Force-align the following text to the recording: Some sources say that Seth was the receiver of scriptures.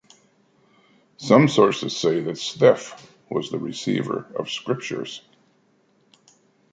Some 1.17 1.47
sources 1.47 1.95
say 1.95 2.21
that 2.21 2.39
Seth 2.39 3.07
was 3.29 3.51
the 3.51 3.59
receiver 3.59 4.25
of 4.35 4.49
scriptures. 4.49 5.21